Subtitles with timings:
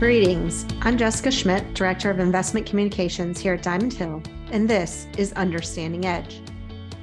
[0.00, 0.64] Greetings.
[0.80, 6.06] I'm Jessica Schmidt, Director of Investment Communications here at Diamond Hill, and this is Understanding
[6.06, 6.40] Edge.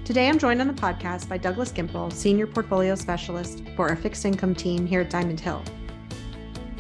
[0.04, 4.26] Today I'm joined on the podcast by Douglas Gimple, Senior Portfolio Specialist for our fixed
[4.26, 5.62] income team here at Diamond Hill.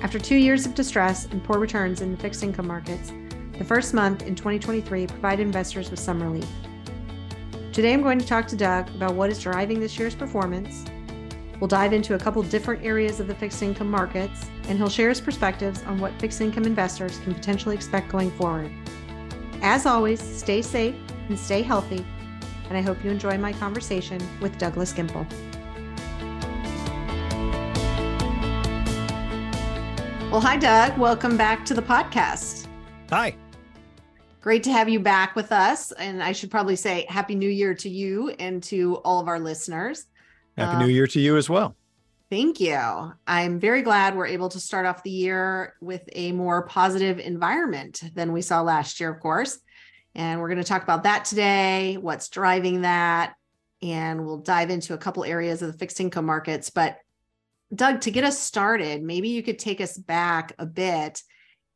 [0.02, 3.14] After two years of distress and poor returns in the fixed income markets,
[3.56, 6.50] the first month in 2023 provided investors with some relief.
[7.72, 10.84] Today I'm going to talk to Doug about what is driving this year's performance,
[11.60, 15.10] We'll dive into a couple different areas of the fixed income markets, and he'll share
[15.10, 18.72] his perspectives on what fixed income investors can potentially expect going forward.
[19.62, 20.96] As always, stay safe
[21.30, 22.06] and stay healthy,
[22.70, 25.26] and I hope you enjoy my conversation with Douglas Gimple.
[30.30, 30.98] Well, hi, Doug.
[30.98, 32.68] Welcome back to the podcast.
[33.10, 33.34] Hi.
[34.42, 35.94] Great to have you back with us.
[35.94, 39.40] And I should probably say Happy New Year to you and to all of our
[39.40, 40.06] listeners.
[40.58, 41.76] Happy um, New Year to you as well.
[42.30, 42.78] Thank you.
[43.26, 48.02] I'm very glad we're able to start off the year with a more positive environment
[48.16, 49.58] than we saw last year, of course.
[50.14, 53.36] And we're going to talk about that today, what's driving that,
[53.82, 56.70] and we'll dive into a couple areas of the fixed income markets.
[56.70, 56.98] But
[57.74, 61.22] Doug, to get us started, maybe you could take us back a bit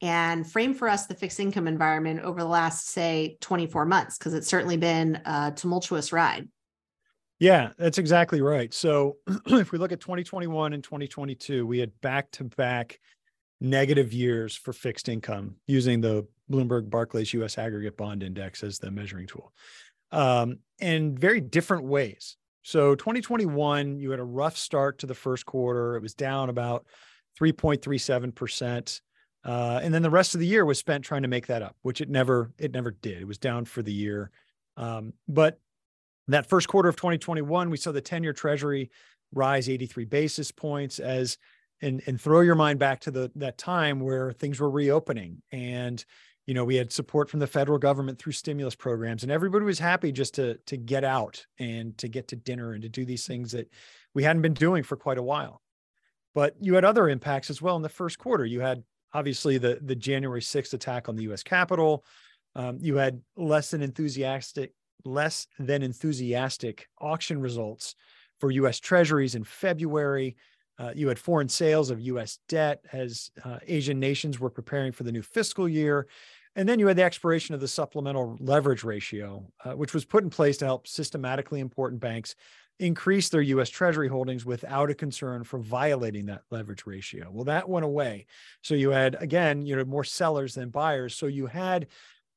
[0.02, 4.34] and frame for us the fixed income environment over the last, say, 24 months, because
[4.34, 6.50] it's certainly been a tumultuous ride.
[7.42, 8.72] Yeah, that's exactly right.
[8.72, 13.00] So if we look at 2021 and 2022, we had back to back
[13.60, 18.92] negative years for fixed income using the Bloomberg Barclays US Aggregate Bond Index as the
[18.92, 19.52] measuring tool
[20.12, 22.38] um, in very different ways.
[22.62, 25.96] So 2021, you had a rough start to the first quarter.
[25.96, 26.86] It was down about
[27.40, 29.02] 3.37%.
[29.44, 31.76] Uh, and then the rest of the year was spent trying to make that up,
[31.82, 33.20] which it never, it never did.
[33.20, 34.30] It was down for the year.
[34.78, 35.60] Um, but
[36.32, 38.90] that first quarter of 2021, we saw the 10 year treasury
[39.34, 41.38] rise 83 basis points as
[41.82, 45.42] and and throw your mind back to the that time where things were reopening.
[45.52, 46.04] And
[46.46, 49.80] you know we had support from the federal government through stimulus programs and everybody was
[49.80, 53.26] happy just to to get out and to get to dinner and to do these
[53.26, 53.72] things that
[54.14, 55.62] we hadn't been doing for quite a while.
[56.34, 58.46] But you had other impacts as well in the first quarter.
[58.46, 62.06] You had obviously the the January 6th attack on the US Capitol.
[62.54, 64.74] Um, you had less than enthusiastic
[65.06, 67.96] less than enthusiastic auction results
[68.40, 70.36] for US treasuries in February.
[70.80, 75.04] Uh, you had foreign sales of US debt as uh, Asian nations were preparing for
[75.04, 76.08] the new fiscal year.
[76.56, 80.24] And then you had the expiration of the supplemental leverage ratio, uh, which was put
[80.24, 82.36] in place to help systematically important banks
[82.80, 87.30] increase their US Treasury holdings without a concern for violating that leverage ratio.
[87.32, 88.26] Well, that went away.
[88.64, 91.16] So you had, again, you know, more sellers than buyers.
[91.16, 91.88] So you had,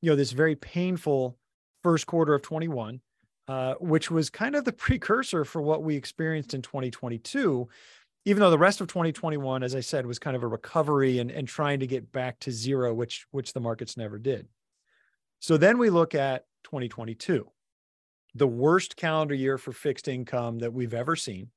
[0.02, 1.38] you know, this very painful
[1.84, 3.00] first quarter of 21,
[3.47, 7.69] uh, which was kind of the precursor for what we experienced in 2022.
[8.25, 11.31] Even though the rest of 2021, as I said, was kind of a recovery and,
[11.31, 14.49] and trying to get back to zero, which which the markets never did.
[15.41, 17.47] So then we look at 2022,
[18.34, 21.50] the worst calendar year for fixed income that we've ever seen,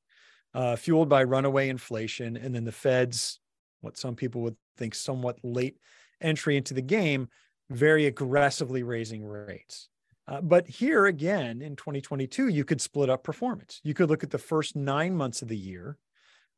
[0.53, 3.39] uh, fueled by runaway inflation, and then the Fed's
[3.79, 5.77] what some people would think somewhat late
[6.19, 7.29] entry into the game,
[7.69, 9.87] very aggressively raising rates.
[10.27, 13.79] Uh, but here again in 2022, you could split up performance.
[13.83, 15.97] You could look at the first nine months of the year,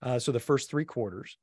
[0.02, 1.38] uh, so the first three quarters,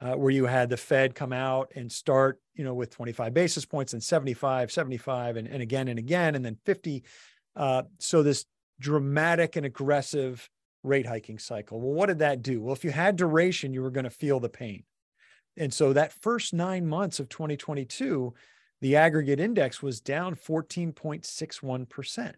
[0.00, 3.64] uh, where you had the Fed come out and start, you know, with 25 basis
[3.64, 7.02] points and 75, 75, and, and again and again, and then 50.
[7.56, 8.44] Uh, so this
[8.78, 10.48] dramatic and aggressive
[10.82, 11.80] rate hiking cycle.
[11.80, 12.60] Well, what did that do?
[12.62, 14.84] Well, if you had duration, you were going to feel the pain.
[15.56, 18.34] And so that first nine months of 2022,
[18.80, 22.34] the aggregate index was down 14.61%.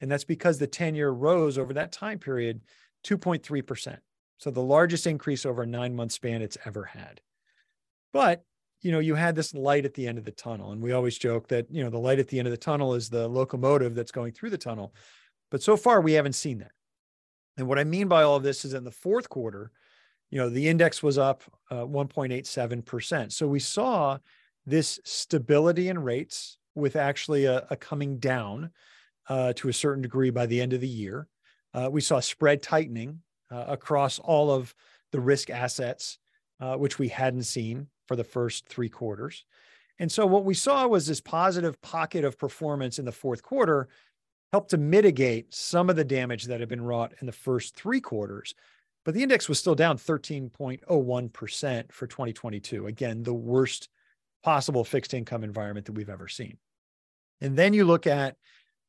[0.00, 2.60] And that's because the 10 year rose over that time period
[3.06, 3.98] 2.3%.
[4.38, 7.20] So the largest increase over a nine month span it's ever had.
[8.12, 8.44] But
[8.82, 10.72] you know, you had this light at the end of the tunnel.
[10.72, 12.94] And we always joke that, you know, the light at the end of the tunnel
[12.94, 14.94] is the locomotive that's going through the tunnel.
[15.50, 16.72] But so far, we haven't seen that.
[17.56, 19.70] And what I mean by all of this is in the fourth quarter,
[20.30, 23.32] you know, the index was up uh, 1.87%.
[23.32, 24.18] So we saw
[24.66, 28.70] this stability in rates with actually a, a coming down
[29.28, 31.28] uh, to a certain degree by the end of the year.
[31.72, 33.20] Uh, we saw spread tightening
[33.50, 34.74] uh, across all of
[35.12, 36.18] the risk assets,
[36.60, 39.44] uh, which we hadn't seen for the first three quarters.
[39.98, 43.88] And so what we saw was this positive pocket of performance in the fourth quarter
[44.52, 48.00] helped to mitigate some of the damage that had been wrought in the first three
[48.00, 48.54] quarters.
[49.04, 52.86] But the index was still down 13.01% for 2022.
[52.86, 53.88] Again, the worst
[54.42, 56.56] possible fixed income environment that we've ever seen.
[57.40, 58.36] And then you look at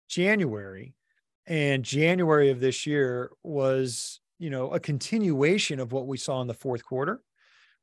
[0.10, 0.94] January,
[1.48, 6.48] and January of this year was, you know, a continuation of what we saw in
[6.48, 7.22] the fourth quarter,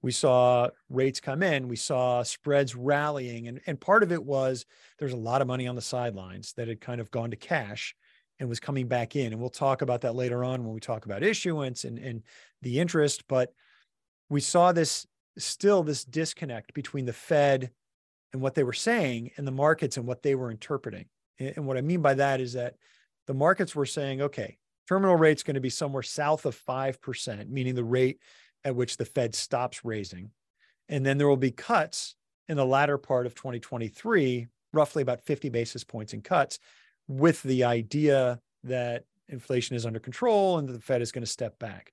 [0.01, 3.49] we saw rates come in, we saw spreads rallying.
[3.49, 4.65] And, and part of it was
[4.99, 7.97] there's a lot of money on the sidelines that had kind of gone to cash
[8.39, 9.33] and was coming back in.
[9.33, 12.23] And we'll talk about that later on when we talk about issuance and, and
[12.63, 13.25] the interest.
[13.29, 13.53] But
[14.29, 15.07] we saw this
[15.39, 17.71] still this disconnect between the Fed
[18.33, 21.07] and what they were saying and the markets and what they were interpreting.
[21.39, 22.75] And what I mean by that is that
[23.27, 24.59] the markets were saying, okay,
[24.89, 28.21] terminal rate's going to be somewhere south of 5%, meaning the rate
[28.65, 30.31] at which the Fed stops raising.
[30.89, 32.17] And then there will be cuts
[32.49, 36.59] in the latter part of 2023, roughly about 50 basis points in cuts,
[37.07, 41.59] with the idea that inflation is under control and the Fed is going to step
[41.59, 41.93] back.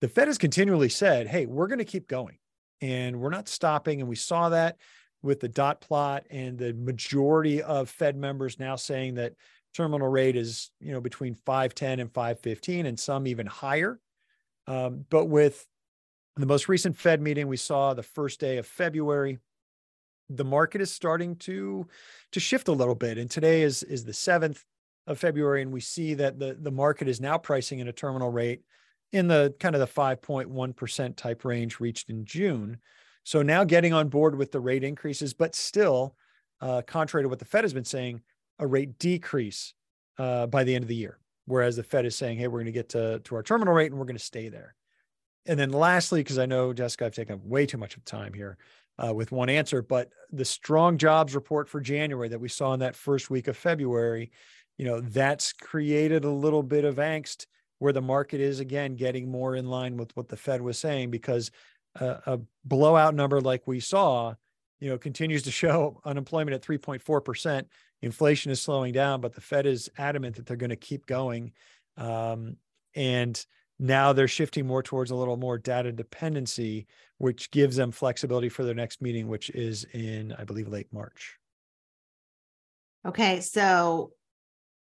[0.00, 2.36] The Fed has continually said, hey, we're going to keep going
[2.84, 4.00] and we're not stopping.
[4.00, 4.76] And we saw that
[5.22, 9.32] with the dot plot and the majority of Fed members now saying that
[9.72, 13.98] terminal rate is, you know, between 510 and 515 and some even higher.
[14.66, 15.66] Um, but with
[16.36, 19.38] the most recent Fed meeting we saw the first day of February,
[20.28, 21.86] the market is starting to
[22.32, 23.16] to shift a little bit.
[23.16, 24.62] And today is is the 7th
[25.06, 28.30] of February and we see that the the market is now pricing in a terminal
[28.30, 28.62] rate
[29.14, 32.78] in the kind of the 5.1% type range reached in June.
[33.22, 36.16] So now getting on board with the rate increases, but still,
[36.60, 38.22] uh, contrary to what the Fed has been saying,
[38.58, 39.72] a rate decrease
[40.18, 41.20] uh, by the end of the year.
[41.46, 43.92] Whereas the Fed is saying, hey, we're going to get to, to our terminal rate
[43.92, 44.74] and we're going to stay there.
[45.46, 48.58] And then lastly, because I know, Jessica, I've taken way too much of time here
[48.98, 52.80] uh, with one answer, but the strong jobs report for January that we saw in
[52.80, 54.32] that first week of February,
[54.76, 57.46] you know, that's created a little bit of angst
[57.78, 61.10] where the market is again getting more in line with what the Fed was saying
[61.10, 61.50] because
[61.96, 64.34] a, blowout number like we saw,
[64.80, 67.64] you know, continues to show unemployment at 3.4%.
[68.02, 71.52] Inflation is slowing down, but the Fed is adamant that they're going to keep going.
[71.96, 72.56] Um,
[72.94, 73.44] and
[73.78, 76.86] now they're shifting more towards a little more data dependency,
[77.18, 81.38] which gives them flexibility for their next meeting, which is in, I believe, late March.
[83.06, 83.40] Okay.
[83.40, 84.12] So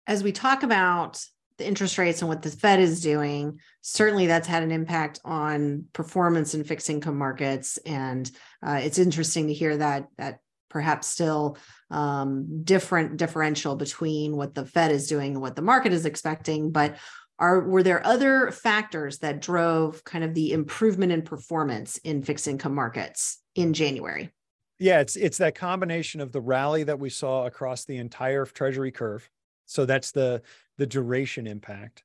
[0.06, 1.22] as we talk about
[1.58, 5.84] the interest rates and what the Fed is doing, certainly that's had an impact on
[5.92, 7.78] performance in fixed income markets.
[7.78, 8.30] And
[8.64, 10.38] uh, it's interesting to hear that that
[10.70, 11.58] perhaps still
[11.90, 16.70] um, different differential between what the Fed is doing and what the market is expecting.
[16.70, 16.96] But
[17.38, 22.48] are were there other factors that drove kind of the improvement in performance in fixed
[22.48, 24.30] income markets in January?
[24.78, 28.92] Yeah, it's it's that combination of the rally that we saw across the entire Treasury
[28.92, 29.28] curve.
[29.66, 30.42] So that's the
[30.78, 32.02] the duration impact.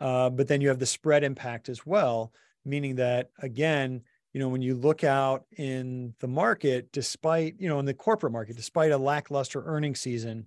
[0.00, 2.32] Uh, but then you have the spread impact as well,
[2.64, 4.02] meaning that again,
[4.32, 8.34] you know, when you look out in the market, despite, you know, in the corporate
[8.34, 10.46] market, despite a lackluster earnings season,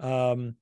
[0.00, 0.56] um,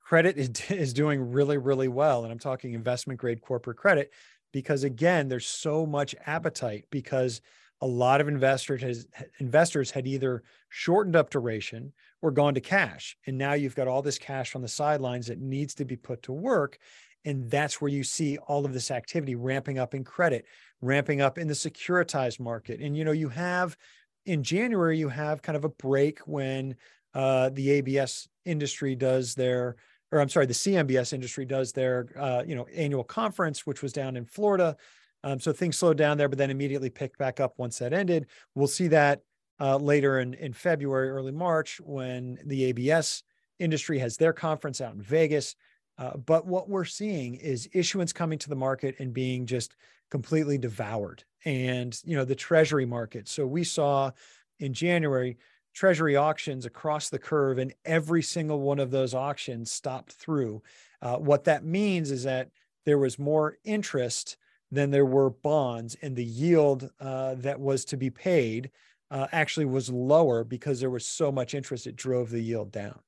[0.00, 2.22] credit is, is doing really, really well.
[2.22, 4.10] And I'm talking investment grade corporate credit
[4.52, 7.42] because again, there's so much appetite because
[7.80, 9.06] a lot of investors has
[9.40, 11.92] investors had either shortened up duration
[12.24, 13.18] or gone to cash.
[13.26, 16.22] And now you've got all this cash on the sidelines that needs to be put
[16.22, 16.78] to work.
[17.26, 20.46] And that's where you see all of this activity ramping up in credit,
[20.80, 22.80] ramping up in the securitized market.
[22.80, 23.76] And you know, you have
[24.24, 26.76] in January, you have kind of a break when
[27.12, 29.76] uh, the ABS industry does their,
[30.10, 33.92] or I'm sorry, the CMBS industry does their, uh, you know, annual conference, which was
[33.92, 34.78] down in Florida.
[35.24, 38.28] Um, so things slowed down there, but then immediately picked back up once that ended.
[38.54, 39.20] We'll see that
[39.60, 43.22] uh, later in, in February, early March, when the ABS
[43.58, 45.54] industry has their conference out in Vegas.
[45.96, 49.76] Uh, but what we're seeing is issuance coming to the market and being just
[50.10, 51.24] completely devoured.
[51.44, 53.28] And, you know, the treasury market.
[53.28, 54.10] So we saw
[54.58, 55.36] in January,
[55.72, 60.62] treasury auctions across the curve, and every single one of those auctions stopped through.
[61.02, 62.50] Uh, what that means is that
[62.86, 64.36] there was more interest
[64.70, 68.70] than there were bonds, and the yield uh, that was to be paid
[69.10, 72.98] uh, actually was lower because there was so much interest, it drove the yield down.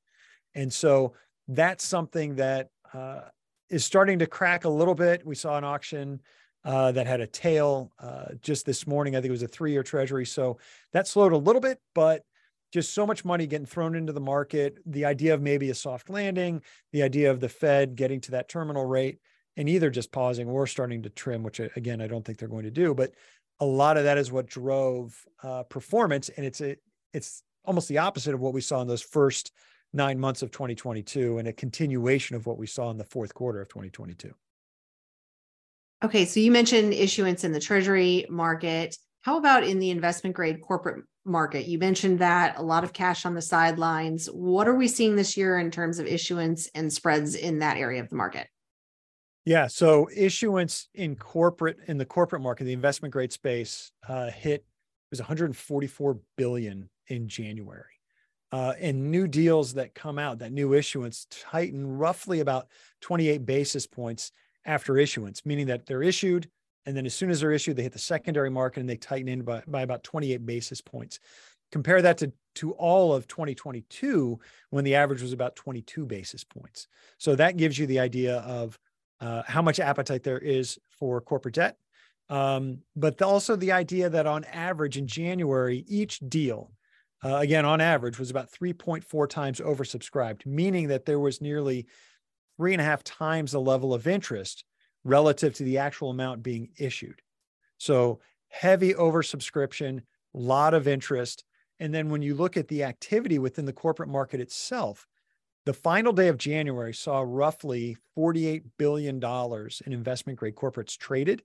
[0.54, 1.14] And so
[1.48, 3.22] that's something that uh,
[3.70, 5.24] is starting to crack a little bit.
[5.26, 6.20] We saw an auction
[6.64, 9.14] uh, that had a tail uh, just this morning.
[9.14, 10.26] I think it was a three year treasury.
[10.26, 10.58] So
[10.92, 12.22] that slowed a little bit, but
[12.72, 14.78] just so much money getting thrown into the market.
[14.86, 16.62] The idea of maybe a soft landing,
[16.92, 19.18] the idea of the Fed getting to that terminal rate
[19.56, 22.64] and either just pausing or starting to trim, which again, I don't think they're going
[22.64, 22.94] to do.
[22.94, 23.12] But
[23.60, 26.76] a lot of that is what drove uh, performance, and it's a,
[27.12, 29.52] it's almost the opposite of what we saw in those first
[29.92, 33.60] nine months of 2022, and a continuation of what we saw in the fourth quarter
[33.60, 34.32] of 2022.
[36.04, 38.96] Okay, so you mentioned issuance in the Treasury market.
[39.22, 41.66] How about in the investment grade corporate market?
[41.66, 44.26] You mentioned that a lot of cash on the sidelines.
[44.26, 48.02] What are we seeing this year in terms of issuance and spreads in that area
[48.02, 48.46] of the market?
[49.46, 49.68] Yeah.
[49.68, 54.64] So issuance in corporate in the corporate market, the investment grade space, uh, hit
[55.10, 57.84] was 144 billion in January.
[58.50, 62.66] Uh, and new deals that come out, that new issuance tighten roughly about
[63.02, 64.32] 28 basis points
[64.64, 66.50] after issuance, meaning that they're issued.
[66.84, 69.28] And then as soon as they're issued, they hit the secondary market and they tighten
[69.28, 71.20] in by, by about 28 basis points.
[71.70, 76.88] Compare that to, to all of 2022 when the average was about 22 basis points.
[77.18, 78.78] So that gives you the idea of
[79.20, 81.76] uh, how much appetite there is for corporate debt.
[82.28, 86.72] Um, but also the idea that on average in January, each deal,
[87.24, 91.86] uh, again, on average, was about 3.4 times oversubscribed, meaning that there was nearly
[92.56, 94.64] three and a half times the level of interest
[95.04, 97.22] relative to the actual amount being issued.
[97.78, 100.02] So heavy oversubscription,
[100.34, 101.44] lot of interest.
[101.78, 105.06] And then when you look at the activity within the corporate market itself,
[105.66, 109.22] the final day of January saw roughly $48 billion
[109.84, 111.42] in investment grade corporates traded.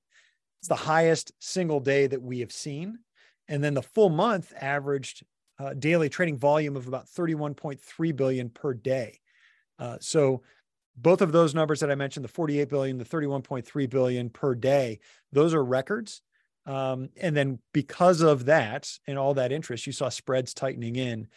[0.60, 3.00] It's the highest single day that we have seen.
[3.48, 5.25] And then the full month averaged
[5.60, 9.20] uh, daily trading volume of about 31.3 billion per day.
[9.80, 10.44] Uh, so
[10.96, 15.00] both of those numbers that I mentioned, the 48 billion, the 31.3 billion per day,
[15.32, 16.22] those are records.
[16.68, 21.28] Um, and then because of that and all that interest, you saw spreads tightening in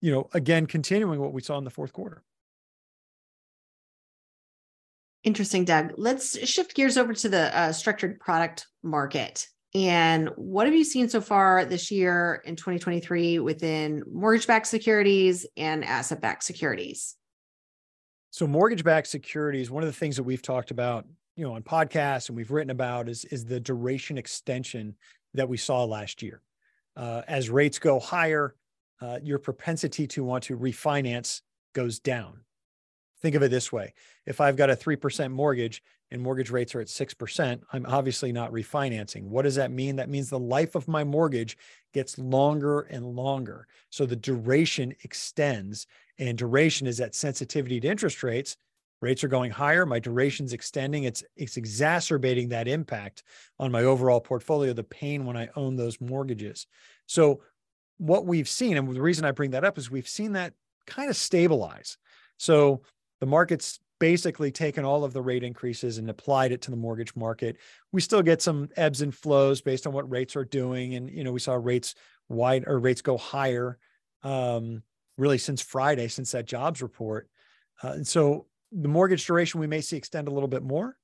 [0.00, 2.22] you know, again, continuing what we saw in the fourth quarter.
[5.24, 5.94] Interesting, Doug.
[5.96, 9.48] Let's shift gears over to the uh, structured product market.
[9.74, 15.46] And what have you seen so far this year in 2023 within mortgage backed securities
[15.56, 17.16] and asset backed securities?
[18.30, 21.62] So, mortgage backed securities, one of the things that we've talked about, you know, on
[21.62, 24.94] podcasts and we've written about is, is the duration extension
[25.34, 26.42] that we saw last year.
[26.96, 28.54] Uh, as rates go higher,
[29.00, 31.40] uh, your propensity to want to refinance
[31.74, 32.40] goes down.
[33.20, 33.94] Think of it this way
[34.26, 38.52] if I've got a 3% mortgage and mortgage rates are at 6%, I'm obviously not
[38.52, 39.24] refinancing.
[39.24, 39.96] What does that mean?
[39.96, 41.56] That means the life of my mortgage
[41.92, 43.66] gets longer and longer.
[43.90, 45.86] So the duration extends,
[46.18, 48.56] and duration is that sensitivity to interest rates.
[49.00, 51.04] Rates are going higher, my duration's extending.
[51.04, 53.22] It's it's exacerbating that impact
[53.58, 56.66] on my overall portfolio, the pain when I own those mortgages.
[57.06, 57.42] So
[57.98, 60.52] what we've seen, and the reason I bring that up is we've seen that
[60.86, 61.96] kind of stabilize.
[62.36, 62.82] So
[63.20, 67.14] the market's basically taken all of the rate increases and applied it to the mortgage
[67.16, 67.56] market.
[67.92, 70.94] We still get some ebbs and flows based on what rates are doing.
[70.94, 71.94] And, you know, we saw rates
[72.28, 73.78] wide or rates go higher
[74.22, 74.82] um,
[75.16, 77.28] really since Friday, since that jobs report.
[77.82, 80.96] Uh, and so the mortgage duration we may see extend a little bit more.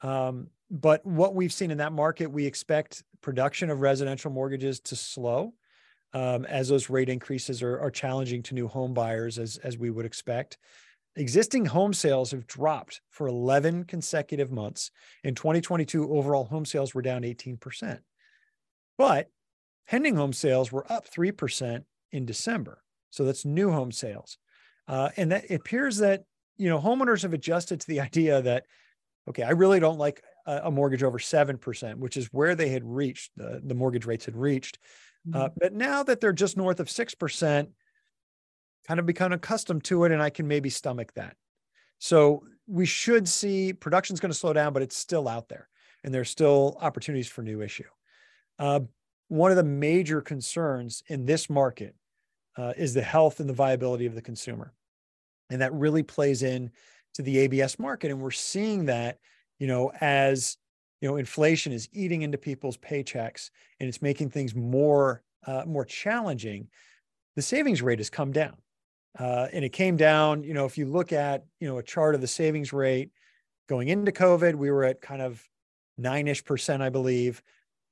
[0.00, 4.96] Um, but what we've seen in that market, we expect production of residential mortgages to
[4.96, 5.54] slow
[6.12, 9.90] um, as those rate increases are, are challenging to new home buyers, as, as we
[9.90, 10.58] would expect.
[11.16, 14.90] Existing home sales have dropped for 11 consecutive months.
[15.24, 17.98] In 2022, overall home sales were down 18%.
[18.96, 19.28] But
[19.88, 22.82] pending home sales were up 3% in December.
[23.10, 24.38] So that's new home sales.
[24.86, 26.24] Uh, and that it appears that,
[26.56, 28.64] you know, homeowners have adjusted to the idea that,
[29.28, 32.84] okay, I really don't like a, a mortgage over 7%, which is where they had
[32.84, 34.78] reached, the, the mortgage rates had reached.
[35.32, 35.54] Uh, mm-hmm.
[35.60, 37.68] but now that they're just north of 6%,
[38.86, 41.36] kind of become accustomed to it and I can maybe stomach that.
[41.98, 45.68] So we should see production's going to slow down, but it's still out there
[46.04, 47.84] and there's still opportunities for new issue.
[48.58, 48.80] Uh,
[49.28, 51.94] one of the major concerns in this market
[52.56, 54.72] uh, is the health and the viability of the consumer.
[55.50, 56.70] And that really plays in
[57.14, 58.10] to the ABS market.
[58.10, 59.18] And we're seeing that,
[59.58, 60.56] you know, as
[61.00, 63.50] you know inflation is eating into people's paychecks
[63.80, 66.68] and it's making things more uh, more challenging
[67.36, 68.56] the savings rate has come down.
[69.16, 72.14] Uh, and it came down you know if you look at you know a chart
[72.14, 73.10] of the savings rate
[73.68, 75.42] going into covid we were at kind of
[75.96, 77.42] nine-ish percent i believe.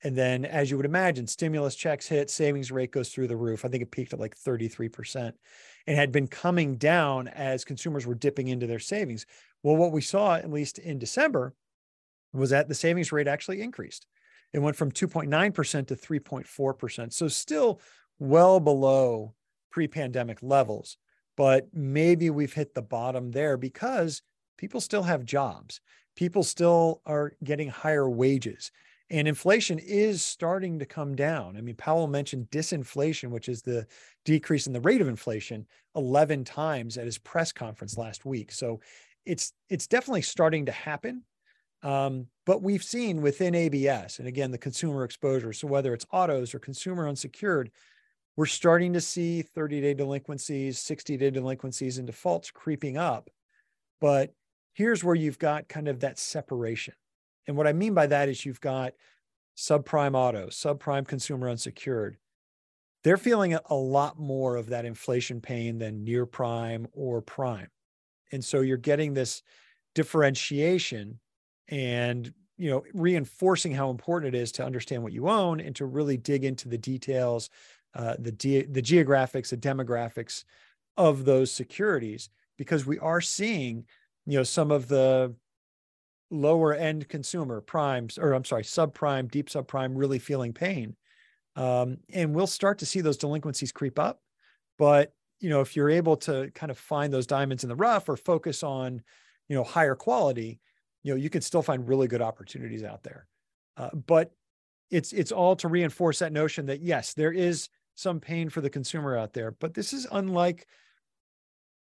[0.05, 3.65] And then as you would imagine stimulus checks hit savings rate goes through the roof.
[3.65, 5.33] I think it peaked at like 33%
[5.87, 9.27] and had been coming down as consumers were dipping into their savings.
[9.63, 11.55] Well what we saw at least in december
[12.37, 14.07] was that the savings rate actually increased.
[14.53, 17.13] It went from 2.9% to 3.4%.
[17.13, 17.81] So still
[18.19, 19.35] well below
[19.71, 20.97] pre-pandemic levels,
[21.37, 24.23] but maybe we've hit the bottom there because
[24.57, 25.81] people still have jobs.
[26.17, 28.71] People still are getting higher wages.
[29.11, 31.57] And inflation is starting to come down.
[31.57, 33.87] I mean, Powell mentioned disinflation, which is the
[34.25, 38.51] decrease in the rate of inflation, 11 times at his press conference last week.
[38.51, 38.81] So
[39.25, 41.23] it's it's definitely starting to happen.
[41.87, 45.53] Um, but we've seen within ABS, and again, the consumer exposure.
[45.53, 47.71] So whether it's autos or consumer unsecured,
[48.37, 53.31] we're starting to see 30 day delinquencies, 60 day delinquencies, and defaults creeping up.
[54.01, 54.35] But
[54.75, 56.95] here's where you've got kind of that separation.
[57.47, 58.95] And what I mean by that is you've got
[59.57, 62.17] subprime auto, subprime consumer unsecured,
[63.05, 67.69] they're feeling a lot more of that inflation pain than near prime or prime.
[68.33, 69.45] And so you're getting this
[69.95, 71.21] differentiation
[71.69, 75.87] and you know reinforcing how important it is to understand what you own and to
[75.87, 77.51] really dig into the details
[77.95, 80.45] uh, the de- the geographics the demographics
[80.97, 83.85] of those securities because we are seeing
[84.27, 85.35] you know some of the
[86.31, 90.97] lower end consumer primes or i'm sorry subprime deep subprime really feeling pain.
[91.55, 94.21] Um, and we'll start to see those delinquencies creep up.
[94.79, 98.09] But you know if you're able to kind of find those diamonds in the rough
[98.09, 99.03] or focus on
[99.49, 100.61] you know higher quality
[101.07, 103.29] you know you can still find really good opportunities out there.
[103.77, 104.33] Uh, but
[104.91, 108.71] it's it's all to reinforce that notion that yes there is some pain for the
[108.71, 110.67] consumer out there but this is unlike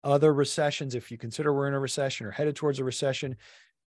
[0.04, 3.34] other recessions if you consider we're in a recession or headed towards a recession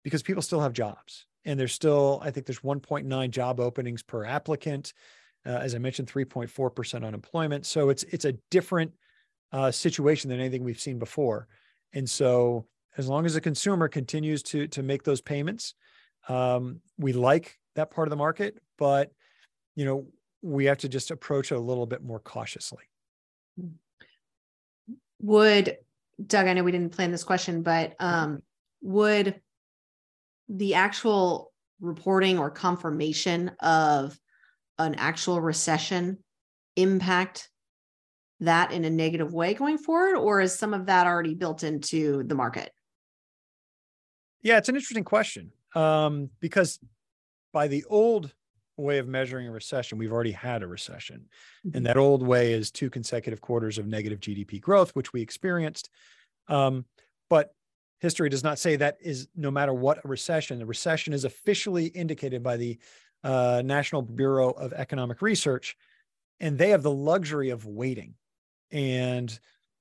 [0.04, 1.26] because people still have jobs.
[1.44, 4.92] And there's still i think there's 1.9 job openings per applicant
[5.44, 7.66] uh, as i mentioned 3.4% unemployment.
[7.66, 8.92] So it's it's a different
[9.52, 11.48] uh, situation than anything we've seen before.
[11.92, 12.66] And so
[12.96, 15.74] as long as the consumer continues to to make those payments,
[16.28, 19.12] um, we like that part of the market, but
[19.76, 20.06] you know
[20.42, 22.82] we have to just approach it a little bit more cautiously.
[25.22, 25.76] Would
[26.26, 26.46] Doug?
[26.46, 28.42] I know we didn't plan this question, but um,
[28.82, 29.40] would
[30.48, 34.18] the actual reporting or confirmation of
[34.78, 36.18] an actual recession
[36.76, 37.48] impact
[38.40, 42.22] that in a negative way going forward, or is some of that already built into
[42.24, 42.72] the market?
[44.42, 46.78] Yeah, it's an interesting question um, because
[47.52, 48.32] by the old
[48.76, 51.26] way of measuring a recession, we've already had a recession.
[51.66, 51.76] Mm-hmm.
[51.76, 55.90] And that old way is two consecutive quarters of negative GDP growth, which we experienced.
[56.48, 56.84] Um,
[57.28, 57.54] but
[58.00, 60.58] history does not say that is no matter what a recession.
[60.58, 62.78] The recession is officially indicated by the
[63.22, 65.76] uh, National Bureau of Economic Research,
[66.40, 68.14] and they have the luxury of waiting.
[68.72, 69.38] And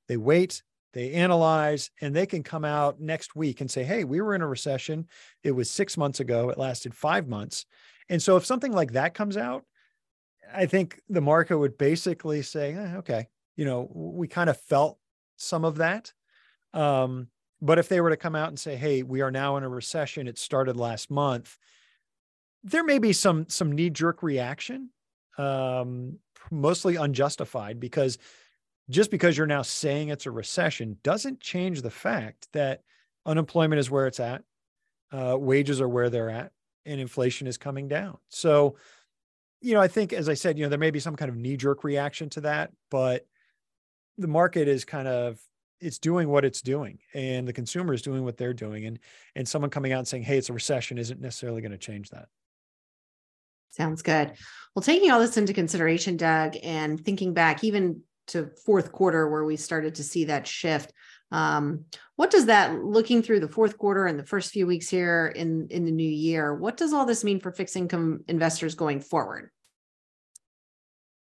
[0.08, 4.22] they wait they analyze and they can come out next week and say, hey, we
[4.22, 5.08] were in a recession.
[5.44, 7.66] It was six months ago, it lasted five months.
[8.10, 9.66] And so if something like that comes out,
[10.52, 14.98] I think the market would basically say, eh, okay, you know, we kind of felt
[15.38, 16.12] some of that.
[16.74, 17.28] Um,
[17.62, 19.70] but if they were to come out and say, hey, we are now in a
[19.70, 21.58] recession, it started last month,
[22.64, 24.90] there may be some some knee-jerk reaction,
[25.38, 26.18] um,
[26.52, 28.18] mostly unjustified, because
[28.90, 32.82] just because you're now saying it's a recession doesn't change the fact that
[33.26, 34.44] unemployment is where it's at,
[35.12, 36.52] uh, wages are where they're at,
[36.86, 38.18] and inflation is coming down.
[38.30, 38.76] So,
[39.62, 41.38] you know, I think, as I said, you know, there may be some kind of
[41.38, 43.26] knee jerk reaction to that, but
[44.18, 45.40] the market is kind of
[45.82, 49.00] it's doing what it's doing and the consumer is doing what they're doing and
[49.36, 52.10] and someone coming out and saying hey it's a recession isn't necessarily going to change
[52.10, 52.28] that
[53.70, 54.34] sounds good
[54.76, 59.44] well taking all this into consideration doug and thinking back even to fourth quarter where
[59.44, 60.94] we started to see that shift.
[61.32, 65.28] Um, what does that looking through the fourth quarter and the first few weeks here
[65.36, 66.56] in in the new year?
[66.56, 69.50] What does all this mean for fixed income investors going forward?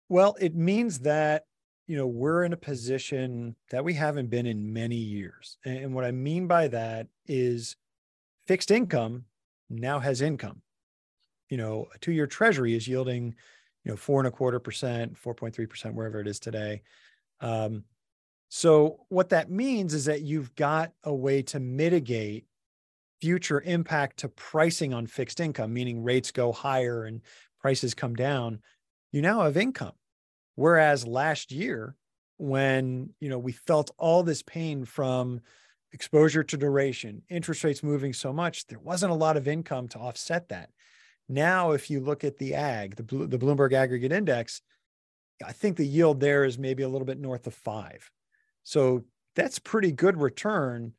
[0.08, 1.44] Well, it means that
[1.86, 6.04] you know we're in a position that we haven't been in many years, and what
[6.04, 7.76] I mean by that is
[8.46, 9.24] fixed income
[9.68, 10.62] now has income.
[11.48, 13.34] You know, a two-year Treasury is yielding
[13.84, 16.82] you know, four and a quarter percent, 4.3%, wherever it is today.
[17.40, 17.84] Um,
[18.48, 22.44] so what that means is that you've got a way to mitigate
[23.20, 27.22] future impact to pricing on fixed income, meaning rates go higher and
[27.60, 28.60] prices come down.
[29.10, 29.92] You now have income.
[30.54, 31.96] Whereas last year,
[32.36, 35.40] when you know we felt all this pain from
[35.92, 39.98] exposure to duration, interest rates moving so much, there wasn't a lot of income to
[39.98, 40.70] offset that.
[41.28, 44.60] Now, if you look at the ag, the, the Bloomberg Aggregate Index,
[45.44, 48.10] I think the yield there is maybe a little bit north of five.
[48.64, 49.04] So
[49.34, 50.92] that's pretty good return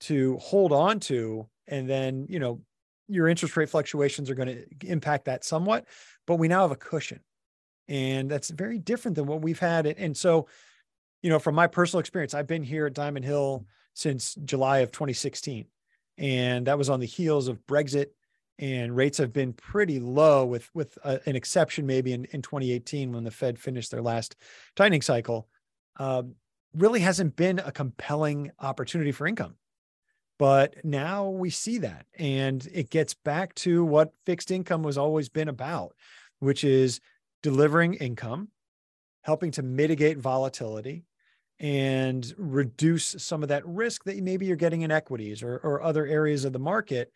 [0.00, 1.48] to hold on to.
[1.68, 2.60] And then, you know,
[3.08, 5.86] your interest rate fluctuations are going to impact that somewhat,
[6.26, 7.20] but we now have a cushion.
[7.88, 9.86] And that's very different than what we've had.
[9.86, 10.48] And so,
[11.22, 14.92] you know, from my personal experience, I've been here at Diamond Hill since July of
[14.92, 15.66] 2016.
[16.18, 18.06] And that was on the heels of Brexit
[18.58, 23.12] and rates have been pretty low with with uh, an exception maybe in, in 2018
[23.12, 24.36] when the fed finished their last
[24.76, 25.48] tightening cycle
[25.96, 26.34] um,
[26.74, 29.54] really hasn't been a compelling opportunity for income.
[30.38, 35.28] But now we see that and it gets back to what fixed income was always
[35.28, 35.94] been about
[36.40, 37.00] which is
[37.42, 38.48] delivering income
[39.22, 41.04] helping to mitigate volatility
[41.60, 46.04] and reduce some of that risk that maybe you're getting in equities or, or other
[46.06, 47.12] areas of the market.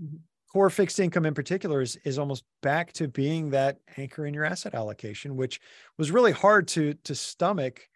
[0.00, 0.16] Mm-hmm
[0.52, 4.44] core fixed income in particular is, is almost back to being that anchor in your
[4.44, 5.60] asset allocation, which
[5.98, 7.88] was really hard to, to stomach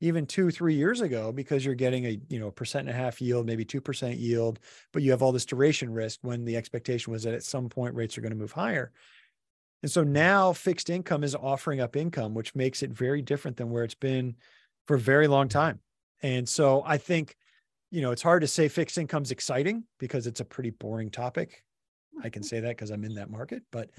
[0.00, 3.20] even two, three years ago, because you're getting a, you know, percent and a half
[3.20, 4.60] yield, maybe 2% yield,
[4.92, 7.94] but you have all this duration risk when the expectation was that at some point
[7.94, 8.92] rates are going to move higher.
[9.82, 13.70] And so now fixed income is offering up income, which makes it very different than
[13.70, 14.36] where it's been
[14.86, 15.80] for a very long time.
[16.22, 17.36] And so I think,
[17.90, 21.64] you know, it's hard to say fixed income's exciting because it's a pretty boring topic.
[22.22, 23.90] I can say that because I'm in that market, but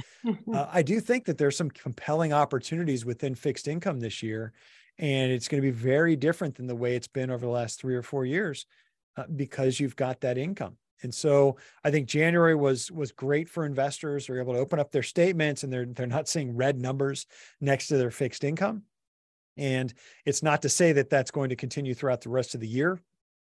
[0.54, 4.54] uh, I do think that there's some compelling opportunities within fixed income this year,
[4.98, 7.80] and it's going to be very different than the way it's been over the last
[7.80, 8.66] three or four years
[9.18, 10.78] uh, because you've got that income.
[11.02, 14.28] And so I think January was was great for investors.
[14.28, 17.26] They're able to open up their statements and they're they're not seeing red numbers
[17.62, 18.84] next to their fixed income.
[19.58, 19.94] And
[20.26, 23.00] it's not to say that that's going to continue throughout the rest of the year.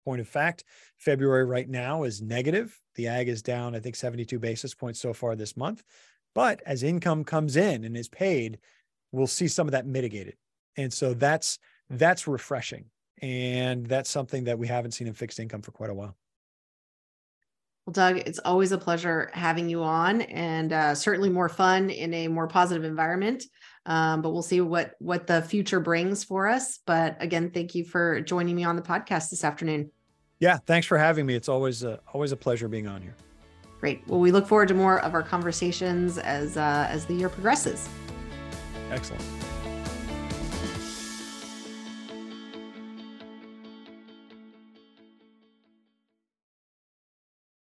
[0.05, 0.65] Point of fact,
[0.97, 2.79] February right now is negative.
[2.95, 5.83] The ag is down, I think, 72 basis points so far this month.
[6.35, 8.59] But as income comes in and is paid,
[9.13, 10.37] we'll see some of that mitigated.
[10.77, 11.59] And so that's
[11.91, 12.87] that's refreshing.
[13.21, 16.17] And that's something that we haven't seen in fixed income for quite a while.
[17.87, 22.13] Well, Doug, it's always a pleasure having you on, and uh, certainly more fun in
[22.15, 23.45] a more positive environment.
[23.87, 26.79] Um, but we'll see what what the future brings for us.
[26.87, 29.91] But again, thank you for joining me on the podcast this afternoon.
[30.39, 31.35] Yeah, thanks for having me.
[31.35, 33.15] It's always a, always a pleasure being on here.
[33.79, 34.07] Great.
[34.07, 37.89] Well, we look forward to more of our conversations as uh, as the year progresses.
[38.91, 39.23] Excellent.